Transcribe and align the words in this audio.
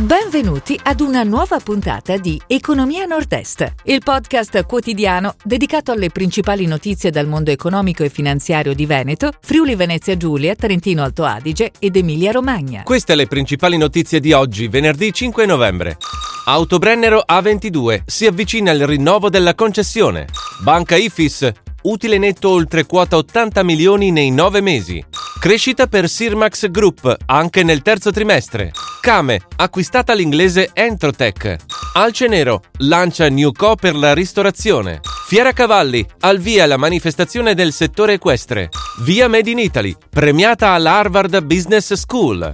Benvenuti 0.00 0.80
ad 0.82 1.00
una 1.00 1.24
nuova 1.24 1.58
puntata 1.58 2.16
di 2.16 2.40
Economia 2.46 3.04
Nord-Est, 3.04 3.74
il 3.84 4.00
podcast 4.02 4.64
quotidiano 4.64 5.34
dedicato 5.44 5.92
alle 5.92 6.08
principali 6.08 6.64
notizie 6.64 7.10
dal 7.10 7.26
mondo 7.26 7.50
economico 7.50 8.02
e 8.02 8.08
finanziario 8.08 8.72
di 8.72 8.86
Veneto, 8.86 9.30
Friuli 9.42 9.74
Venezia 9.74 10.16
Giulia, 10.16 10.54
Trentino 10.54 11.02
Alto 11.02 11.24
Adige 11.24 11.72
ed 11.78 11.96
Emilia 11.96 12.32
Romagna. 12.32 12.82
Queste 12.82 13.14
le 13.14 13.26
principali 13.26 13.76
notizie 13.76 14.20
di 14.20 14.32
oggi, 14.32 14.68
venerdì 14.68 15.12
5 15.12 15.44
novembre. 15.44 15.98
Autobrennero 16.46 17.22
A22 17.30 18.00
si 18.06 18.24
avvicina 18.24 18.70
al 18.70 18.78
rinnovo 18.78 19.28
della 19.28 19.54
concessione. 19.54 20.28
Banca 20.62 20.96
Ifis, 20.96 21.46
utile 21.82 22.16
netto 22.16 22.48
oltre 22.48 22.86
quota 22.86 23.18
80 23.18 23.62
milioni 23.64 24.10
nei 24.12 24.30
nove 24.30 24.62
mesi. 24.62 25.04
Crescita 25.40 25.86
per 25.86 26.06
Sirmax 26.06 26.68
Group 26.68 27.16
anche 27.24 27.62
nel 27.62 27.80
terzo 27.80 28.10
trimestre. 28.10 28.72
Kame, 29.00 29.40
acquistata 29.56 30.12
l'inglese 30.12 30.68
Entrotech. 30.74 31.56
Alce 31.94 32.26
Nero, 32.26 32.60
lancia 32.80 33.26
New 33.30 33.50
Co 33.50 33.74
per 33.74 33.96
la 33.96 34.12
ristorazione. 34.12 35.00
Fiera 35.26 35.52
Cavalli, 35.52 36.06
al 36.20 36.40
via 36.40 36.66
la 36.66 36.76
manifestazione 36.76 37.54
del 37.54 37.72
settore 37.72 38.12
equestre. 38.14 38.68
Via 39.00 39.28
Made 39.28 39.48
in 39.48 39.58
Italy, 39.60 39.96
premiata 40.10 40.72
alla 40.72 40.98
Harvard 40.98 41.42
Business 41.44 41.94
School. 41.94 42.52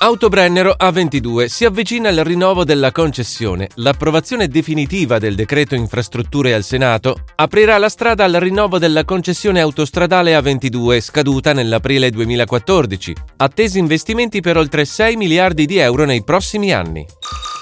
Autobrennero 0.00 0.76
A22 0.78 1.46
si 1.46 1.64
avvicina 1.64 2.08
al 2.08 2.18
rinnovo 2.18 2.62
della 2.62 2.92
concessione. 2.92 3.68
L'approvazione 3.76 4.46
definitiva 4.46 5.18
del 5.18 5.34
decreto 5.34 5.74
infrastrutture 5.74 6.54
al 6.54 6.62
Senato 6.62 7.24
aprirà 7.34 7.78
la 7.78 7.88
strada 7.88 8.22
al 8.22 8.34
rinnovo 8.34 8.78
della 8.78 9.04
concessione 9.04 9.60
autostradale 9.60 10.38
A22 10.38 11.00
scaduta 11.00 11.52
nell'aprile 11.52 12.10
2014. 12.10 13.12
Attesi 13.38 13.80
investimenti 13.80 14.40
per 14.40 14.56
oltre 14.56 14.84
6 14.84 15.16
miliardi 15.16 15.66
di 15.66 15.78
euro 15.78 16.04
nei 16.04 16.22
prossimi 16.22 16.72
anni. 16.72 17.04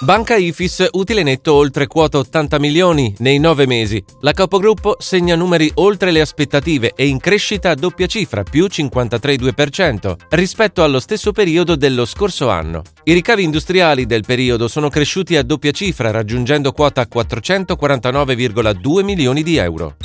Banca 0.01 0.37
Ifis 0.37 0.89
utile 0.93 1.23
netto 1.23 1.55
oltre 1.55 1.87
quota 1.87 2.19
80 2.19 2.59
milioni 2.59 3.15
nei 3.21 3.39
nove 3.39 3.67
mesi. 3.67 4.05
La 4.21 4.33
capogruppo 4.33 4.97
segna 4.99 5.35
numeri 5.37 5.71
oltre 5.77 6.11
le 6.11 6.21
aspettative 6.21 6.93
e 6.95 7.07
in 7.07 7.19
crescita 7.19 7.71
a 7.71 7.75
doppia 7.75 8.07
cifra, 8.07 8.43
più 8.43 8.67
53,2% 8.67 10.15
rispetto 10.29 10.85
allo 10.85 11.01
stesso 11.01 11.33
periodo 11.33 11.77
dello 11.77 12.05
scorso 12.05 12.51
anno. 12.51 12.83
I 13.05 13.15
ricavi 13.15 13.43
industriali 13.43 14.05
del 14.05 14.25
periodo 14.27 14.69
sono 14.69 14.91
cresciuti 14.91 15.35
a 15.35 15.43
doppia 15.43 15.71
cifra, 15.71 16.11
raggiungendo 16.11 16.73
quota 16.73 17.09
449,2 17.11 19.03
milioni 19.03 19.43
di 19.43 19.57
euro. 19.57 19.97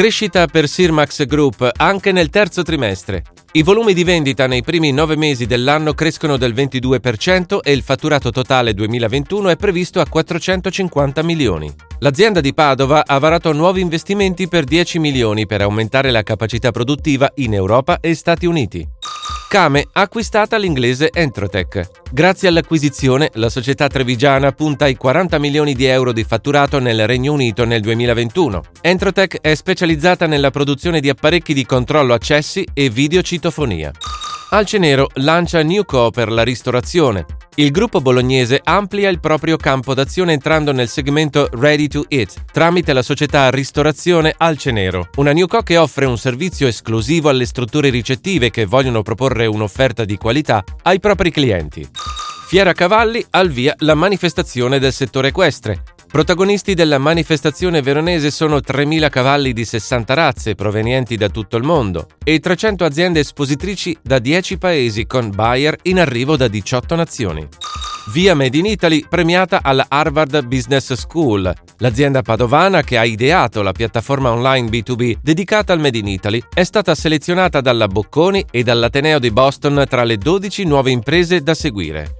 Crescita 0.00 0.46
per 0.46 0.66
Sirmax 0.66 1.26
Group 1.26 1.70
anche 1.76 2.10
nel 2.10 2.30
terzo 2.30 2.62
trimestre. 2.62 3.22
I 3.52 3.62
volumi 3.62 3.92
di 3.92 4.02
vendita 4.02 4.46
nei 4.46 4.62
primi 4.62 4.92
nove 4.92 5.14
mesi 5.14 5.44
dell'anno 5.44 5.92
crescono 5.92 6.38
del 6.38 6.54
22% 6.54 7.58
e 7.62 7.72
il 7.72 7.82
fatturato 7.82 8.30
totale 8.30 8.72
2021 8.72 9.50
è 9.50 9.56
previsto 9.56 10.00
a 10.00 10.06
450 10.08 11.22
milioni. 11.22 11.70
L'azienda 11.98 12.40
di 12.40 12.54
Padova 12.54 13.02
ha 13.04 13.18
varato 13.18 13.52
nuovi 13.52 13.82
investimenti 13.82 14.48
per 14.48 14.64
10 14.64 14.98
milioni 14.98 15.44
per 15.44 15.60
aumentare 15.60 16.10
la 16.10 16.22
capacità 16.22 16.70
produttiva 16.70 17.30
in 17.34 17.52
Europa 17.52 18.00
e 18.00 18.14
Stati 18.14 18.46
Uniti. 18.46 18.88
Kame 19.50 19.88
ha 19.94 20.02
acquistata 20.02 20.56
l'inglese 20.58 21.10
Entrotech. 21.12 21.90
Grazie 22.12 22.46
all'acquisizione, 22.46 23.30
la 23.34 23.48
società 23.48 23.88
trevigiana 23.88 24.52
punta 24.52 24.84
ai 24.84 24.94
40 24.94 25.40
milioni 25.40 25.74
di 25.74 25.86
euro 25.86 26.12
di 26.12 26.22
fatturato 26.22 26.78
nel 26.78 27.04
Regno 27.04 27.32
Unito 27.32 27.64
nel 27.64 27.80
2021. 27.80 28.62
Entrotech 28.80 29.40
è 29.40 29.52
specializzata 29.56 30.28
nella 30.28 30.52
produzione 30.52 31.00
di 31.00 31.08
apparecchi 31.08 31.52
di 31.52 31.66
controllo 31.66 32.14
accessi 32.14 32.64
e 32.72 32.90
videocitofonia. 32.90 33.90
Alcenero 34.52 35.06
lancia 35.14 35.62
New 35.62 35.84
Co 35.84 36.10
per 36.10 36.28
la 36.28 36.42
ristorazione. 36.42 37.24
Il 37.54 37.70
gruppo 37.70 38.00
bolognese 38.00 38.60
amplia 38.60 39.08
il 39.08 39.20
proprio 39.20 39.56
campo 39.56 39.94
d'azione 39.94 40.32
entrando 40.32 40.72
nel 40.72 40.88
segmento 40.88 41.48
Ready 41.52 41.86
to 41.86 42.04
Eat 42.08 42.46
tramite 42.50 42.92
la 42.92 43.02
società 43.02 43.48
Ristorazione 43.50 44.34
Alcenero, 44.36 45.10
una 45.16 45.32
New 45.32 45.46
Co 45.46 45.62
che 45.62 45.76
offre 45.76 46.04
un 46.04 46.18
servizio 46.18 46.66
esclusivo 46.66 47.28
alle 47.28 47.46
strutture 47.46 47.90
ricettive 47.90 48.50
che 48.50 48.66
vogliono 48.66 49.02
proporre 49.02 49.46
un'offerta 49.46 50.04
di 50.04 50.16
qualità 50.16 50.64
ai 50.82 50.98
propri 50.98 51.30
clienti. 51.30 51.88
Fiera 52.48 52.72
Cavalli 52.72 53.24
al 53.30 53.50
via 53.50 53.72
la 53.78 53.94
manifestazione 53.94 54.80
del 54.80 54.92
settore 54.92 55.28
equestre. 55.28 55.84
Protagonisti 56.10 56.74
della 56.74 56.98
manifestazione 56.98 57.82
veronese 57.82 58.32
sono 58.32 58.56
3.000 58.56 59.08
cavalli 59.08 59.52
di 59.52 59.64
60 59.64 60.12
razze 60.12 60.54
provenienti 60.56 61.16
da 61.16 61.28
tutto 61.28 61.56
il 61.56 61.62
mondo 61.62 62.08
e 62.24 62.40
300 62.40 62.84
aziende 62.84 63.20
espositrici 63.20 63.96
da 64.02 64.18
10 64.18 64.58
paesi 64.58 65.06
con 65.06 65.30
buyer 65.30 65.78
in 65.82 66.00
arrivo 66.00 66.36
da 66.36 66.48
18 66.48 66.96
nazioni. 66.96 67.46
Via 68.12 68.34
Made 68.34 68.58
in 68.58 68.66
Italy 68.66 69.06
premiata 69.08 69.60
alla 69.62 69.86
Harvard 69.88 70.46
Business 70.46 70.92
School. 70.94 71.54
L'azienda 71.78 72.22
padovana 72.22 72.82
che 72.82 72.98
ha 72.98 73.04
ideato 73.04 73.62
la 73.62 73.70
piattaforma 73.70 74.32
online 74.32 74.68
B2B 74.68 75.18
dedicata 75.22 75.72
al 75.72 75.78
Made 75.78 75.98
in 75.98 76.08
Italy 76.08 76.42
è 76.52 76.64
stata 76.64 76.92
selezionata 76.96 77.60
dalla 77.60 77.86
Bocconi 77.86 78.46
e 78.50 78.64
dall'Ateneo 78.64 79.20
di 79.20 79.30
Boston 79.30 79.84
tra 79.88 80.02
le 80.02 80.16
12 80.16 80.64
nuove 80.64 80.90
imprese 80.90 81.40
da 81.40 81.54
seguire. 81.54 82.19